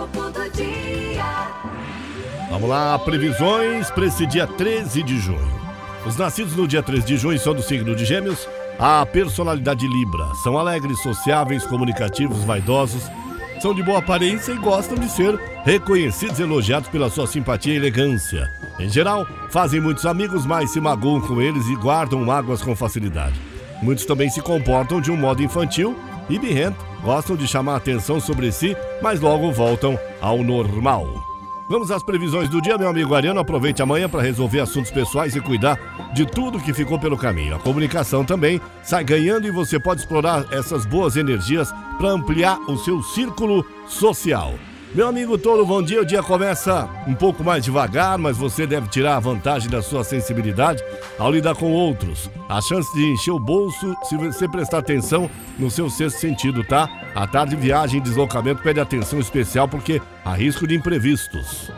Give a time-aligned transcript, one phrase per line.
[0.00, 1.48] Horóscopo do dia.
[2.48, 5.60] Vamos lá, previsões para esse dia 13 de junho.
[6.06, 8.48] Os nascidos no dia 13 de junho são do signo de Gêmeos.
[8.78, 13.02] A personalidade Libra são alegres, sociáveis, comunicativos, vaidosos,
[13.60, 17.76] são de boa aparência e gostam de ser reconhecidos e elogiados pela sua simpatia e
[17.76, 18.50] elegância.
[18.78, 23.38] Em geral, fazem muitos amigos, mas se magoam com eles e guardam mágoas com facilidade.
[23.82, 25.94] Muitos também se comportam de um modo infantil
[26.30, 31.06] e birrento, gostam de chamar atenção sobre si, mas logo voltam ao normal.
[31.68, 33.38] Vamos às previsões do dia, meu amigo Ariano.
[33.38, 35.78] Aproveite amanhã para resolver assuntos pessoais e cuidar
[36.12, 37.54] de tudo que ficou pelo caminho.
[37.54, 42.76] A comunicação também sai ganhando e você pode explorar essas boas energias para ampliar o
[42.76, 44.54] seu círculo social.
[44.92, 46.02] Meu amigo Toro, bom dia.
[46.02, 50.02] O dia começa um pouco mais devagar, mas você deve tirar a vantagem da sua
[50.02, 50.82] sensibilidade
[51.16, 52.28] ao lidar com outros.
[52.48, 56.88] A chance de encher o bolso se você prestar atenção no seu sexto sentido, tá?
[57.14, 61.70] A tarde, viagem e deslocamento pede atenção especial porque há risco de imprevistos.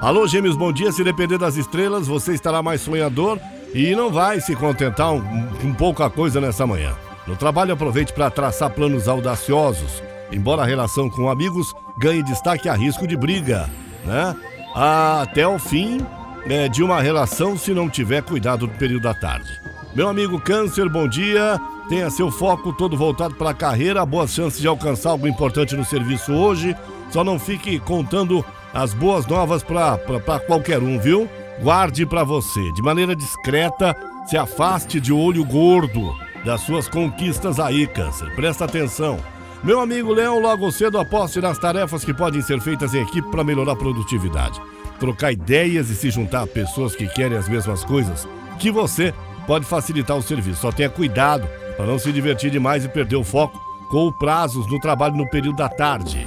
[0.00, 0.90] Alô, gêmeos, bom dia.
[0.90, 3.38] Se depender das estrelas, você estará mais sonhador
[3.74, 6.94] e não vai se contentar com um, um pouca coisa nessa manhã.
[7.26, 10.02] No trabalho, aproveite para traçar planos audaciosos
[10.34, 13.70] embora a relação com amigos ganhe destaque a risco de briga,
[14.04, 14.34] né?
[14.74, 16.04] Até o fim
[16.46, 19.48] é, de uma relação se não tiver cuidado no período da tarde.
[19.94, 21.60] Meu amigo Câncer, bom dia.
[21.88, 25.84] Tenha seu foco todo voltado para a carreira, boas chances de alcançar algo importante no
[25.84, 26.74] serviço hoje.
[27.10, 31.28] Só não fique contando as boas novas para qualquer um, viu?
[31.62, 33.94] Guarde para você, de maneira discreta,
[34.26, 36.12] se afaste de olho gordo
[36.44, 38.34] das suas conquistas aí, Câncer.
[38.34, 39.18] Presta atenção.
[39.64, 43.42] Meu amigo Leão, logo cedo aposte nas tarefas que podem ser feitas em equipe para
[43.42, 44.60] melhorar a produtividade.
[45.00, 49.14] Trocar ideias e se juntar a pessoas que querem as mesmas coisas que você
[49.46, 50.60] pode facilitar o serviço.
[50.60, 51.48] Só tenha cuidado
[51.78, 55.56] para não se divertir demais e perder o foco com prazos no trabalho no período
[55.56, 56.26] da tarde.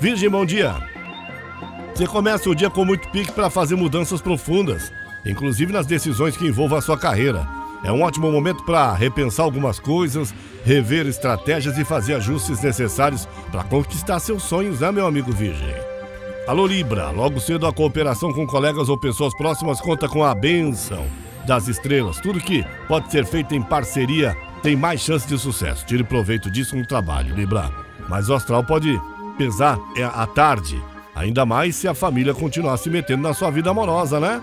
[0.00, 0.74] Virgem, bom dia.
[1.94, 4.90] Você começa o dia com muito pique para fazer mudanças profundas,
[5.26, 7.46] inclusive nas decisões que envolvam a sua carreira.
[7.84, 10.34] É um ótimo momento para repensar algumas coisas,
[10.64, 15.74] rever estratégias e fazer ajustes necessários para conquistar seus sonhos, né, meu amigo Virgem?
[16.46, 21.06] Alô Libra, logo cedo a cooperação com colegas ou pessoas próximas conta com a benção
[21.46, 22.18] das estrelas.
[22.20, 25.86] Tudo que pode ser feito em parceria tem mais chance de sucesso.
[25.86, 27.70] Tire proveito disso no trabalho, Libra.
[28.08, 29.00] Mas o astral pode
[29.36, 30.82] pesar é, à tarde,
[31.14, 34.42] ainda mais se a família continuar se metendo na sua vida amorosa, né?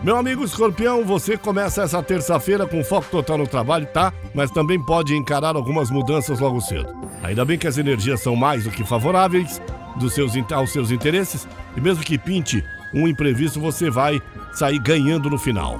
[0.00, 4.12] Meu amigo escorpião, você começa essa terça-feira com foco total no trabalho, tá?
[4.32, 6.94] Mas também pode encarar algumas mudanças logo cedo.
[7.20, 9.60] Ainda bem que as energias são mais do que favoráveis
[9.96, 12.64] dos seus, aos seus interesses, e mesmo que pinte
[12.94, 14.22] um imprevisto, você vai
[14.52, 15.76] sair ganhando no final.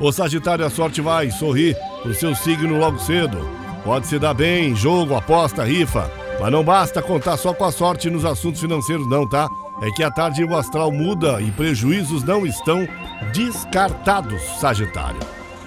[0.00, 3.48] O Sagitário, a sorte vai sorrir pro seu signo logo cedo.
[3.84, 6.10] Pode se dar bem, jogo, aposta, rifa,
[6.40, 9.48] mas não basta contar só com a sorte nos assuntos financeiros, não, tá?
[9.82, 12.86] É que à tarde o astral muda e prejuízos não estão
[13.34, 15.18] descartados, Sagitário.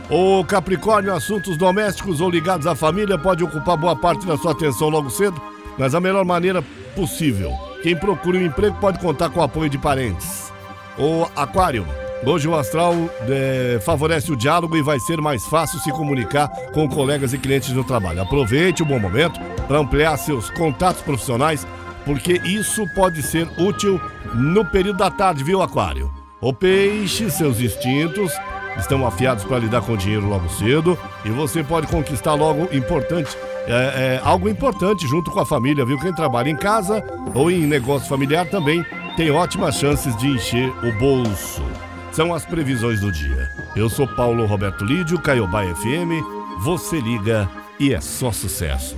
[0.09, 4.87] O Capricórnio, assuntos domésticos ou ligados à família pode ocupar boa parte da sua atenção
[4.87, 5.41] logo cedo,
[5.77, 6.63] mas da melhor maneira
[6.95, 7.51] possível.
[7.83, 10.49] Quem procura um emprego pode contar com o apoio de parentes.
[10.97, 11.85] O Aquário,
[12.25, 12.93] hoje o astral
[13.27, 17.73] é, favorece o diálogo e vai ser mais fácil se comunicar com colegas e clientes
[17.73, 18.21] no trabalho.
[18.21, 21.67] Aproveite o bom momento para ampliar seus contatos profissionais
[22.05, 23.99] porque isso pode ser útil
[24.33, 26.11] no período da tarde, viu, Aquário?
[26.39, 28.31] O peixe, seus instintos
[28.77, 33.35] estão afiados para lidar com o dinheiro logo cedo e você pode conquistar logo importante,
[33.67, 35.99] é, é, algo importante junto com a família, viu?
[35.99, 38.85] Quem trabalha em casa ou em negócio familiar também
[39.15, 41.63] tem ótimas chances de encher o bolso.
[42.11, 43.49] São as previsões do dia.
[43.75, 46.23] Eu sou Paulo Roberto Lídio, Caiobá FM.
[46.63, 47.49] Você liga
[47.79, 48.95] e é só sucesso.